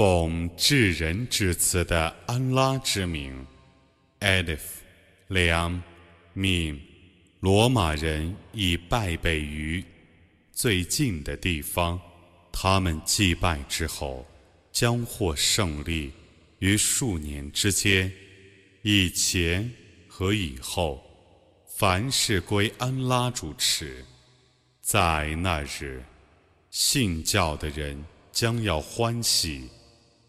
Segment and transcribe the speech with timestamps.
[0.00, 3.46] 奉至仁至慈的安拉之名
[4.20, 4.60] ，Alif、
[5.28, 5.82] 两、
[6.32, 6.80] 命，
[7.40, 9.84] 罗马人已败北于
[10.52, 12.00] 最近的地方，
[12.50, 14.26] 他们祭拜之后
[14.72, 16.10] 将获胜利
[16.60, 18.10] 于数年之间，
[18.80, 19.70] 以前
[20.08, 21.04] 和以后，
[21.76, 24.02] 凡事归安拉主持，
[24.80, 26.02] 在那日，
[26.70, 29.68] 信教的人将要欢喜。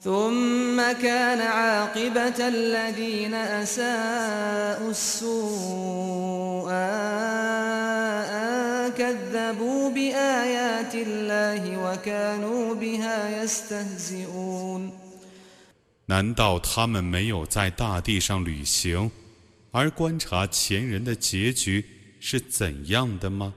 [0.00, 14.92] ثم كان عاقبة الذين أساءوا السوء أن كذبوا بآيات الله وكانوا بها يستهزئون
[16.06, 19.10] 难道他们没有在大地上旅行，
[19.70, 21.82] 而观察前人的结局
[22.20, 23.54] 是怎样的吗？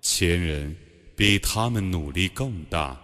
[0.00, 0.74] 前人
[1.14, 2.98] 比他们努力更大。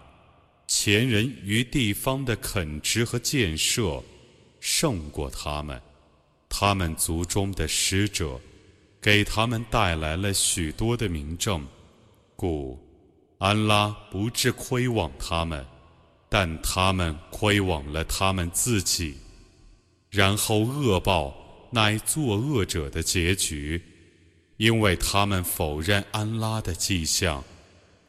[0.67, 4.03] 前人于地方的垦殖和建设
[4.59, 5.81] 胜过他们，
[6.49, 8.39] 他们族中的使者
[9.01, 11.65] 给他们带来了许多的名证，
[12.35, 12.77] 故
[13.37, 15.65] 安拉不致亏枉他们，
[16.27, 19.15] 但他们亏枉了他们自己，
[20.09, 21.33] 然后恶报
[21.71, 23.81] 乃作恶者的结局，
[24.57, 27.41] 因为他们否认安拉的迹象，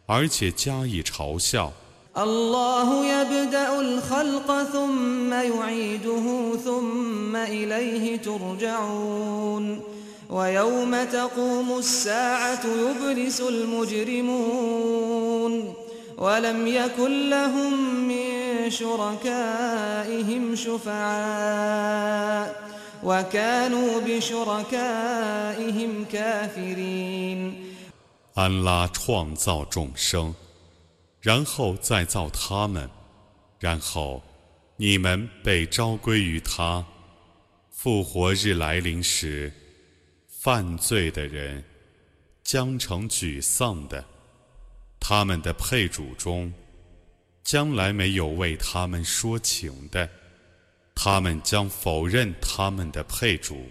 [0.06, 1.72] 而且加以嘲笑。
[2.17, 9.81] الله يبدأ الخلق ثم يعيده ثم إليه ترجعون
[10.29, 14.73] ويوم تقوم الساعة يبلس المجرمون
[16.17, 21.83] ولم يكن لهم من شركائهم شفعاء
[23.03, 25.25] وكانوا بشركائهم
[26.11, 27.73] كافرين
[28.35, 30.33] 安拉创造众生。
[31.20, 32.88] 然后再造他们，
[33.58, 34.22] 然后
[34.76, 36.84] 你们被召归于他。
[37.70, 39.52] 复活日来临时，
[40.26, 41.62] 犯罪的人
[42.42, 44.04] 将成沮丧的。
[45.00, 46.52] 他们的配主中，
[47.44, 50.08] 将来没有为他们说情的，
[50.94, 53.70] 他们将否认他们的配主。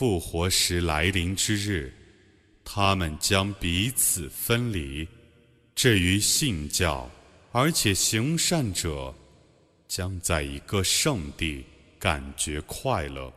[0.00, 1.92] 复活时来临之日，
[2.64, 5.06] 他们将彼此分离。
[5.74, 7.06] 至于信教
[7.52, 9.14] 而且行善者，
[9.88, 11.62] 将在一个圣地
[11.98, 13.30] 感觉快乐；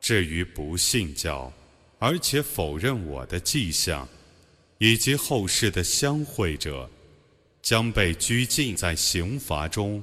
[0.00, 1.52] 至于不信教
[1.98, 4.08] 而且否认我的迹象
[4.78, 6.88] 以及后世的相会者，
[7.60, 10.02] 将被拘禁在刑罚中。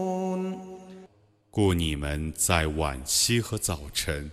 [1.53, 4.31] 故你们在晚夕和早晨，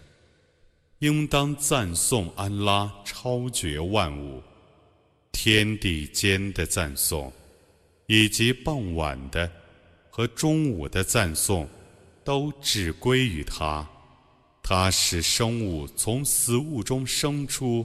[1.01, 4.41] 应当赞颂安拉超绝万物，
[5.33, 7.33] 天地间的赞颂，
[8.07, 9.51] 以及傍晚的
[10.09, 11.69] 和中午的赞颂，
[12.23, 13.85] 都只归于他。
[14.63, 17.85] 他使生物从死物中生出，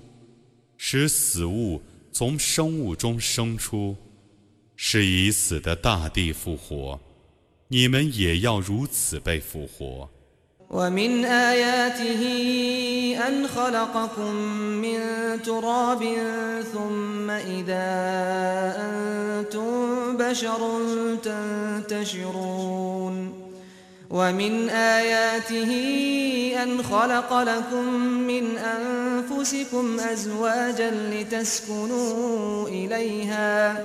[0.78, 1.82] 使死物
[2.12, 3.98] 从生物中生出，
[4.76, 7.02] 使已死的大地复活。
[7.73, 10.09] 你们也要如此被复活。
[10.71, 12.23] ومن آياته
[13.29, 14.35] أن خلقكم
[14.85, 15.01] من
[15.43, 16.05] تراب
[16.73, 17.89] ثم إذا
[18.77, 20.61] أنتم بشر
[21.89, 23.33] تنتشرون
[24.11, 25.73] ومن آياته
[26.63, 33.85] أن خلق لكم من أنفسكم أزواجا لتسكنوا إليها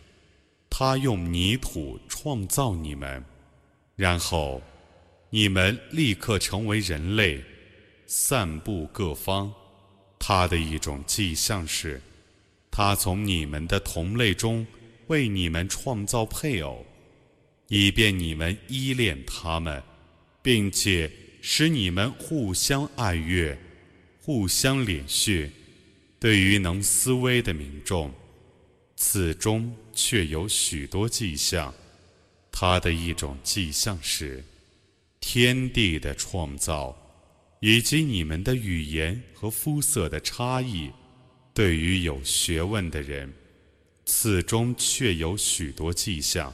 [0.73, 3.23] 他用泥土创造你们，
[3.97, 4.61] 然后
[5.29, 7.43] 你们立刻成为人类，
[8.07, 9.53] 散布各方。
[10.17, 12.01] 他的一种迹象是，
[12.71, 14.65] 他从你们的同类中
[15.07, 16.85] 为你们创造配偶，
[17.67, 19.83] 以便你们依恋他们，
[20.41, 23.59] 并且使你们互相爱悦，
[24.21, 25.49] 互相怜恤。
[26.17, 28.11] 对于能思维的民众。
[29.03, 31.73] 此中却有许多迹象，
[32.51, 34.43] 它的一种迹象是
[35.19, 36.95] 天地的创造，
[37.61, 40.91] 以及你们的语言和肤色的差异。
[41.51, 43.33] 对于有学问的人，
[44.05, 46.53] 此中却有许多迹象。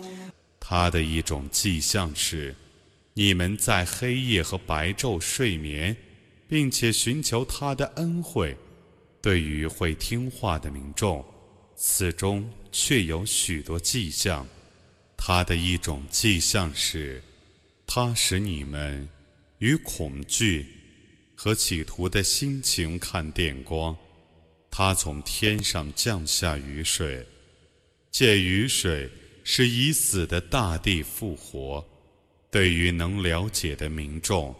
[0.71, 2.55] 他的一种迹象是，
[3.13, 5.93] 你们在黑夜和白昼睡眠，
[6.47, 8.55] 并且寻求他的恩惠。
[9.21, 11.25] 对于会听话的民众，
[11.75, 14.47] 此中却有许多迹象。
[15.17, 17.21] 他的一种迹象是，
[17.85, 19.05] 他使你们
[19.57, 20.65] 与恐惧
[21.35, 23.93] 和企图的心情看电光。
[24.69, 27.27] 他从天上降下雨水，
[28.09, 29.11] 借雨水。
[29.44, 31.84] 使已死的大地复活，
[32.50, 34.54] 对于能了解的民众，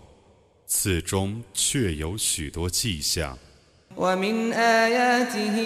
[0.66, 3.38] 此中确有许多迹象。
[3.96, 5.56] ومن آياته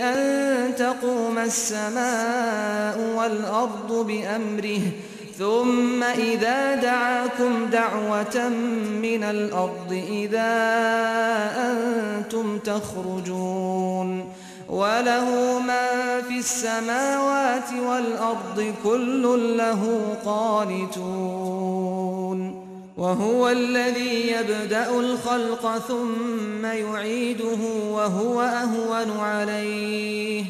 [0.00, 4.80] أن تقوم السماء والأرض بأمره
[5.38, 8.48] ثم إذا دعاكم دعوة
[9.00, 10.52] من الأرض إذا
[11.56, 14.21] أنتم تخرجون
[14.72, 21.98] وله من في السماوات والأرض كل له قانتون
[22.96, 27.58] وهو الذي يبدأ الخلق ثم يعيده
[27.90, 30.44] وهو أهون عليه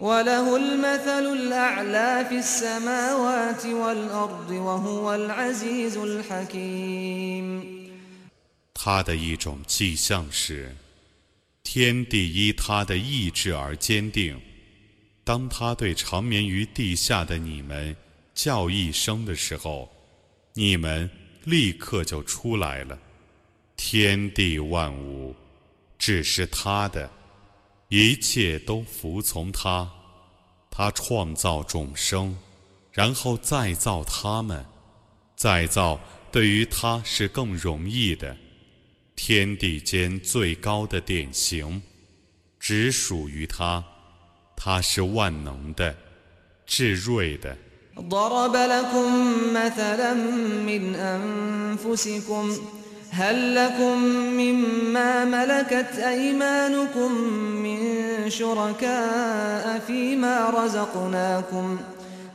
[0.00, 7.74] وله المثل الأعلى في السماوات والأرض وهو العزيز الحكيم
[8.74, 10.74] 他的一种迹象是，
[11.63, 14.39] 天地依他的意志而坚定。
[15.23, 17.95] 当他对长眠于地下的你们
[18.33, 19.91] 叫一声的时候，
[20.53, 21.09] 你们
[21.43, 22.97] 立刻就出来了。
[23.77, 25.35] 天地万物
[25.97, 27.09] 只是他的。
[27.89, 29.91] 一切都服从他，
[30.69, 32.37] 他创造众生，
[32.91, 34.63] 然后再造他们，
[35.35, 35.99] 再造
[36.31, 38.37] 对于他是更容易的。
[39.18, 41.82] 天地间最高的典型，
[42.58, 43.84] 只属于他，
[44.56, 45.94] 他是万能的，
[46.66, 47.56] 至睿的。
[53.14, 53.98] هل لكم
[54.34, 57.12] مما ملكت أيمانكم
[57.62, 57.78] من
[58.30, 61.78] شركاء فيما رزقناكم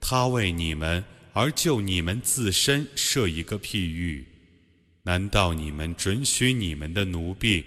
[0.00, 1.02] 他为你们
[1.32, 4.26] 而就你们自身设一个譬喻。
[5.04, 7.64] 难道你们准许你们的奴婢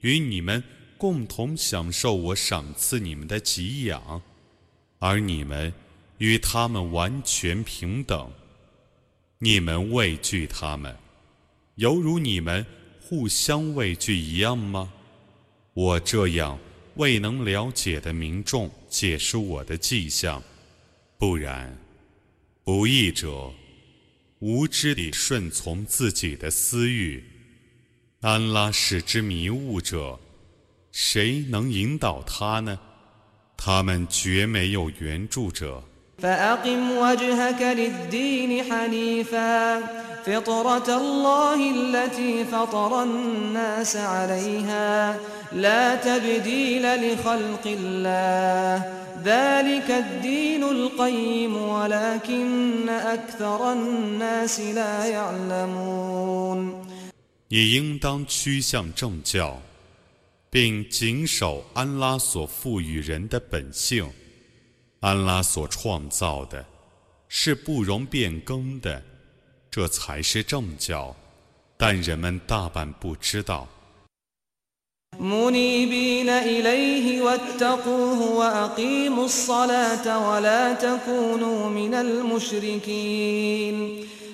[0.00, 0.64] 与你们
[0.96, 4.20] 共同享受我赏赐你们的给养？
[4.98, 5.72] 而你们
[6.18, 8.32] 与他们完全平等？
[9.38, 10.96] 你们畏惧他们
[11.76, 12.66] 犹如你们
[13.00, 14.92] 互相畏惧一样吗？
[15.74, 16.58] 我这样
[16.98, 20.42] 未能了解的民众解释我的迹象，
[21.16, 21.78] 不然，
[22.64, 23.52] 不义者
[24.40, 27.22] 无知地顺从自己的私欲，
[28.20, 30.18] 安拉使之迷雾者，
[30.90, 32.80] 谁能引导他呢？
[33.56, 35.84] 他们绝没有援助者。
[36.17, 39.79] فأقم وجهك للدين حنيفا
[40.25, 45.19] فطرة الله التي فطر الناس عليها
[45.51, 48.85] لا تبديل لخلق الله
[49.23, 56.83] ذلك الدين القيم ولكن أكثر الناس لا يعلمون
[57.49, 59.61] 你应当趋向正教。
[60.53, 64.07] 并谨守安拉所赋予人的本性，
[64.99, 66.65] 安拉所创造的，
[67.27, 69.01] 是不容变更的，
[69.69, 71.15] 这才是正教，
[71.77, 73.67] 但人们大半不知道。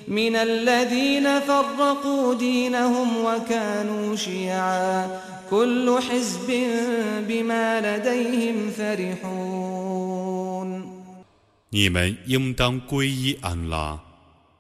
[0.10, 6.48] من الذين فرقوا دينهم وكانوا شيعا كل حزب
[7.28, 10.23] بما لديهم فرحون
[11.74, 14.00] 你们应当皈依安拉，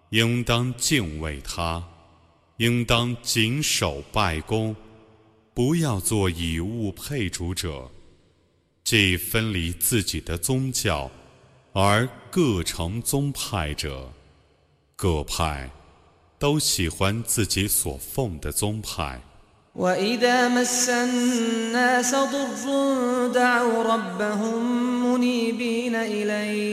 [0.09, 1.83] 应当敬畏他，
[2.57, 4.75] 应当谨守拜功，
[5.53, 7.89] 不要做以物配主者，
[8.83, 11.09] 既分离自己的宗教，
[11.74, 14.12] 而各成宗派者。
[14.95, 15.69] 各派
[16.38, 19.21] 都喜欢自己所奉的宗派。
[19.75, 24.59] وإذا مس الناس ضر دعوا ربهم
[25.05, 26.73] منيبين إليه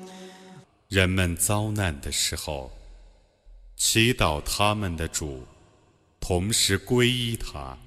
[0.91, 2.69] 人们遭难的时候，
[3.77, 5.47] 祈祷他们的主，
[6.19, 7.77] 同时皈依他。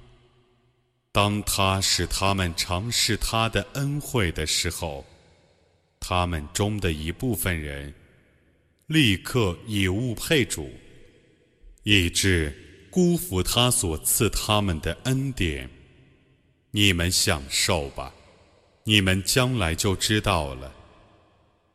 [1.11, 5.05] 当他使他们尝试他的恩惠的时候，
[5.99, 7.93] 他们中的一部分人
[8.87, 10.67] 立刻以物配主，
[11.83, 15.69] 以致辜负他所赐他们的恩典。
[16.71, 18.11] 你们享受吧，
[18.83, 20.73] 你们将来就知道了。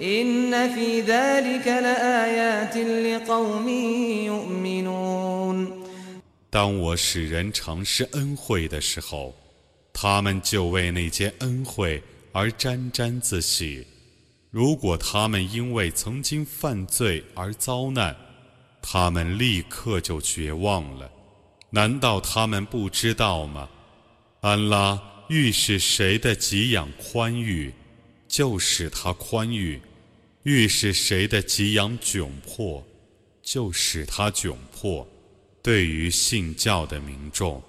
[0.00, 3.68] إن في ذلك لآيات لقوم
[4.26, 5.80] يؤمنون
[6.50, 9.34] 当我使人尝试恩惠的时候，
[9.92, 12.02] 他们就为那件恩惠
[12.32, 13.86] 而沾沾自喜。
[14.50, 18.16] 如果他们因为曾经犯罪而遭难，
[18.82, 21.10] 他们立刻就绝望了。
[21.70, 23.68] 难道他们不知道吗？
[24.40, 27.72] 安拉欲使谁的给养宽裕，
[28.28, 29.80] 就使他宽裕；
[30.44, 32.84] 欲使谁的给养窘迫，
[33.42, 35.06] 就使他窘迫。
[35.62, 37.62] 对于信教的民众，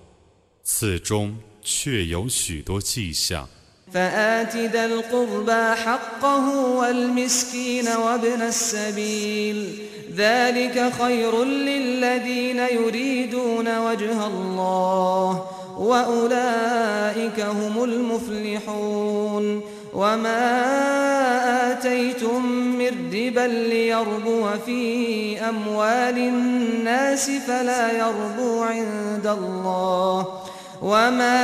[0.64, 3.50] 此中却有许多迹象。
[3.94, 6.46] فآت ذا القربى حقه
[6.80, 9.80] والمسكين وابن السبيل
[10.16, 15.48] ذلك خير للذين يريدون وجه الله
[15.78, 19.64] وأولئك هم المفلحون
[19.96, 22.46] وما آتيتم
[22.78, 30.42] من ربا ليربو في أموال الناس فلا يربو عند الله
[30.82, 31.40] وما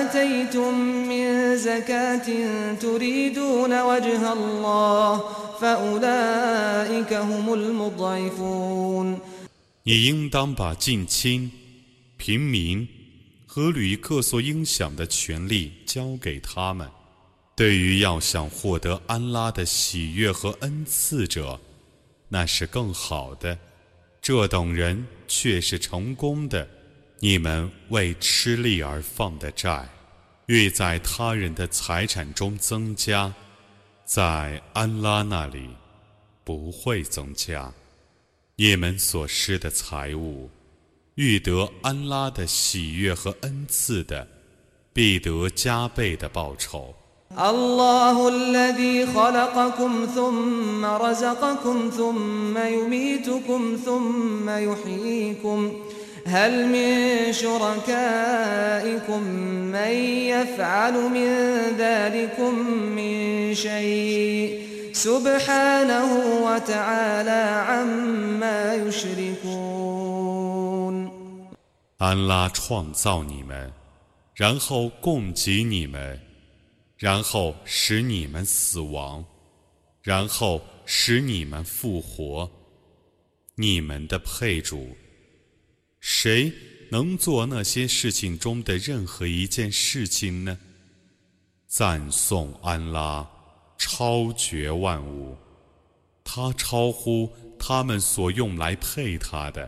[0.00, 0.74] آتيتم
[1.08, 2.26] من زكاة
[2.80, 5.24] تريدون وجه الله
[5.60, 9.18] فأولئك هم المضعفون
[9.88, 11.48] 你应当把近亲、
[12.16, 12.88] 平民
[13.46, 16.99] 和旅客所应享的权利交给他们。
[17.55, 21.59] 对于要想获得安拉的喜悦和恩赐者，
[22.29, 23.57] 那是更好的。
[24.21, 26.67] 这等人却是成功的。
[27.19, 29.87] 你们为吃力而放的债，
[30.47, 33.31] 欲在他人的财产中增加，
[34.05, 35.69] 在安拉那里
[36.43, 37.71] 不会增加。
[38.55, 40.49] 你们所施的财物，
[41.15, 44.27] 欲得安拉的喜悦和恩赐的，
[44.93, 46.95] 必得加倍的报酬。
[47.38, 55.72] الله الذي خلقكم ثم رزقكم ثم يميتكم ثم يحييكم
[56.26, 59.22] هل من شركائكم
[59.72, 59.90] من
[60.32, 61.30] يفعل من
[61.78, 62.58] ذلكم
[62.96, 66.10] من شيء سبحانه
[66.42, 70.16] وتعالى عما يشركون
[71.98, 73.72] 安拉创造你们，
[74.34, 76.20] 然后供给你们。
[77.01, 79.25] 然后使你们死亡，
[80.03, 82.47] 然后使你们复活。
[83.55, 84.95] 你们的配主，
[85.99, 86.53] 谁
[86.91, 90.59] 能做那些事情中的任何一件事情呢？
[91.65, 93.27] 赞颂安拉，
[93.79, 95.35] 超绝万物，
[96.23, 99.67] 他超乎他们所用来配他的。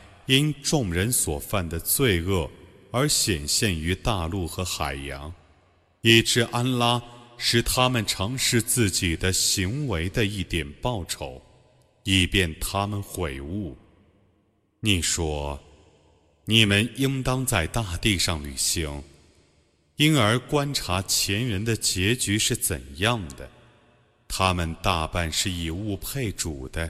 [0.31, 2.49] 因众人所犯的罪恶
[2.89, 5.33] 而显现于大陆和海洋，
[6.03, 7.03] 以致安拉
[7.37, 11.41] 使他们尝试自己的行为的一点报酬，
[12.03, 13.77] 以便他们悔悟。
[14.79, 15.61] 你说，
[16.45, 19.03] 你们应当在大地上旅行，
[19.97, 23.49] 因而观察前人的结局是怎样的。
[24.29, 26.89] 他们大半是以物配主的。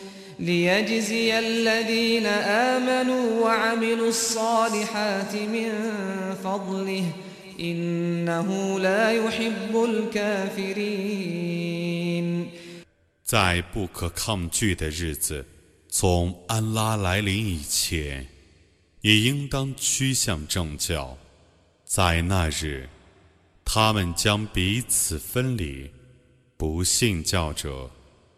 [0.40, 5.70] ليجزي الذين آمنوا وعملوا الصالحات من
[6.44, 7.04] فضله
[7.60, 11.06] إنه لا يحب الكافرين
[13.24, 15.46] 在不可抗拒的日子，
[15.88, 18.26] 从安拉来临以前，
[19.00, 21.16] 也应当趋向正教。
[21.84, 22.88] 在那日，
[23.64, 25.90] 他们将彼此分离，
[26.56, 27.90] 不信教者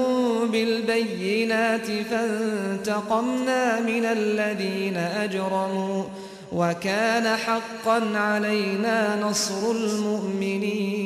[0.52, 6.06] بالبينات فانتقمنا من الذين أجرموا
[6.52, 11.00] وكان حقا علينا نصر المؤمنين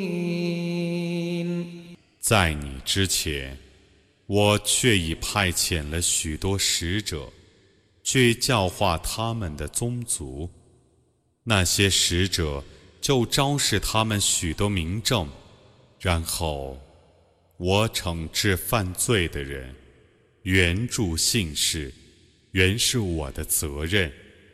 [2.20, 3.58] 在你之前。
[4.26, 7.30] 我却已派遣了许多使者，
[8.04, 10.50] 去教化他们的宗族。
[11.44, 12.64] 那些使者
[13.02, 15.28] 就昭示他们许多明证，
[16.00, 16.80] 然后
[17.58, 19.76] 我惩治犯罪的人，
[20.44, 21.94] 援助信士，
[22.52, 24.10] 原是我的责任。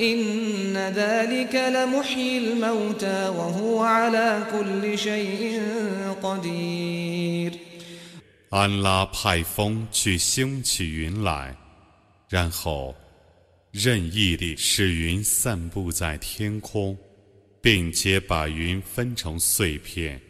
[0.00, 5.60] إن ذلك لمحيي الموتى وهو على كل شيء
[6.22, 7.52] قدير
[8.50, 11.54] 安拉派风去兴起云来，
[12.28, 12.94] 然后
[13.70, 16.96] 任意地使云散布在天空，
[17.62, 20.20] 并且把云分成碎片，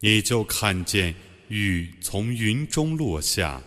[0.00, 1.14] 你就看见
[1.48, 3.62] 雨从云中落下。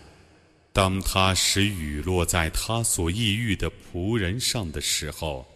[0.73, 5.47] 当他使雨落在他所抑郁的仆人上的时候，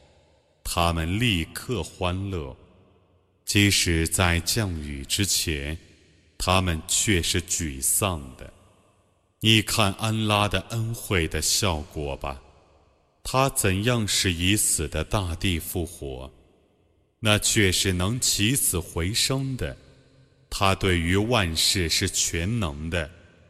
[0.63, 2.55] 他们立刻欢乐；
[3.43, 5.75] 即使在降雨之前，
[6.37, 8.53] 他们却是沮丧的。
[9.39, 12.41] 你看安拉的恩惠的效果吧。
[13.23, 16.31] 他怎样使已死的大地复活？
[17.19, 19.75] 那却是能起死回生的。
[20.49, 23.09] 他对于万事是全能的。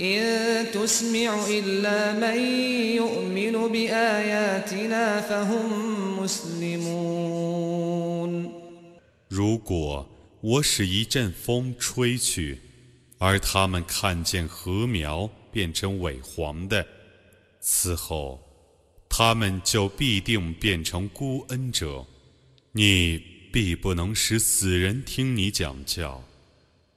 [0.00, 2.36] إن تسمع إلا من
[2.96, 7.64] يؤمن بآياتنا فهم مسلمون
[9.28, 10.08] 如果
[10.40, 12.58] 我使一阵风吹去，
[13.18, 16.86] 而他们看见禾苗变成萎黄的，
[17.60, 18.40] 此后，
[19.08, 22.04] 他们就必定变成孤恩者。
[22.72, 26.22] 你必不能使死人听你讲教，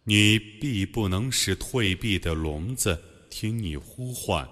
[0.05, 4.49] 你必不能使退避的聋子听你呼唤，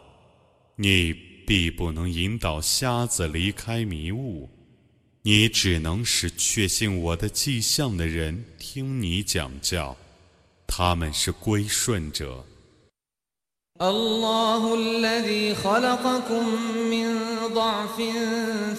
[0.77, 1.13] 你
[1.45, 4.49] 必不能引导瞎子离开迷雾，
[5.23, 9.97] 你只能使确信我的迹象的人听你讲教。
[10.69, 12.45] 他们是归顺者。
[17.55, 18.03] ضعف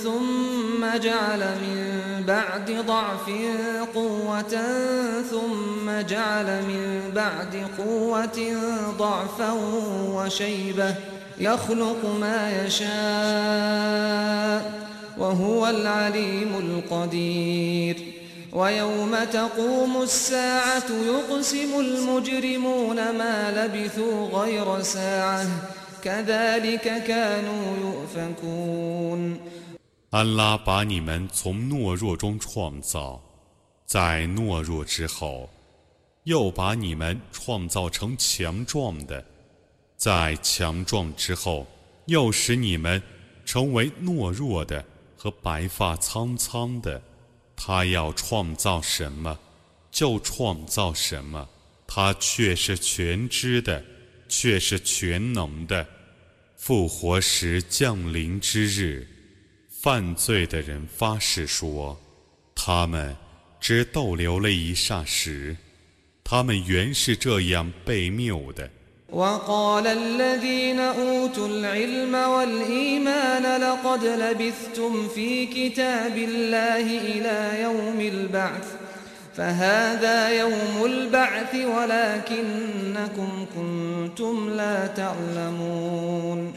[0.03, 3.29] ثم جعل من بعد ضعف
[3.95, 4.61] قوة
[5.31, 8.57] ثم جعل من بعد قوة
[8.97, 9.51] ضعفا
[10.13, 10.95] وشيبة
[11.39, 14.01] يخلق ما يشاء
[15.17, 18.11] وهو العليم القدير.
[18.53, 25.45] ويوم تقوم الساعة يقسم المجرمون ما لبثوا غير ساعة
[30.09, 33.21] 安拉把你们从懦弱中创造，
[33.85, 35.47] 在懦弱之后，
[36.23, 39.23] 又把你们创造成强壮的，
[39.95, 41.67] 在强壮之后，
[42.05, 43.01] 又使你们
[43.45, 44.83] 成为懦弱的
[45.15, 46.99] 和白发苍苍的。
[47.55, 49.37] 他要创造什么，
[49.91, 51.47] 就创造什么。
[51.85, 53.83] 他却是全知的，
[54.30, 55.86] 却是全能的。
[56.56, 59.06] 复活时降临之日，
[59.70, 62.00] 犯罪的人发誓说：
[62.54, 63.14] 他们
[63.60, 65.56] 只逗留了一霎时，
[66.24, 68.70] 他们原是这样被谬的。
[69.08, 78.66] وقال الذين أوتوا العلم والإيمان لقد لبثتم في كتاب الله إلى يوم البعث
[79.36, 86.52] فهذا يوم البعث ولكنكم كنتم لا تعلمون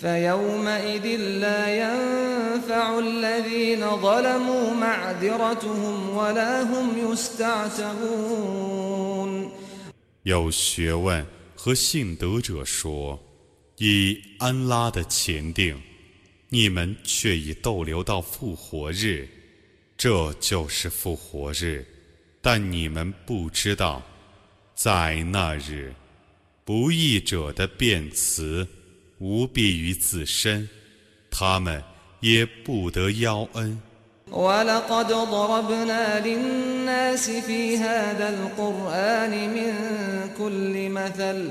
[0.00, 8.58] فيومئذ لا ينفع الذين ظلموا معذرتهم ولا هم يستعتبون
[10.24, 15.80] 有学问和信德者说：“以安拉的前定，
[16.50, 19.28] 你们却已逗留到复活日，
[19.96, 21.84] 这就是复活日。
[22.42, 24.02] 但你们不知道，
[24.74, 25.92] 在那日，
[26.64, 28.66] 不义者的辩词
[29.18, 30.68] 无必于自身，
[31.30, 31.82] 他们
[32.20, 33.80] 也不得邀恩。”
[34.30, 39.72] ولقد ضربنا للناس في هذا القرآن من
[40.38, 41.50] كل مثل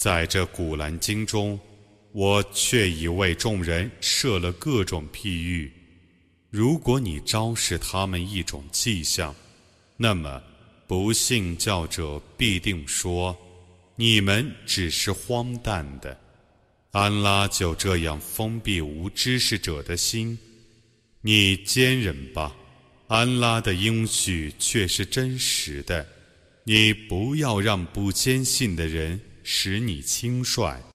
[0.00, 1.60] 在这古兰经中，
[2.12, 5.70] 我却已为众人设了各种譬喻。
[6.48, 9.36] 如果你昭示他们一种迹象，
[9.98, 10.42] 那么
[10.86, 13.36] 不信教者必定说：
[13.94, 16.18] 你们只是荒诞的。
[16.92, 20.38] 安拉就这样封闭无知识者的心，
[21.20, 22.56] 你坚忍吧。
[23.08, 26.06] 安拉的应许却是真实的，
[26.64, 30.89] 你不要让不坚信的人使你轻率。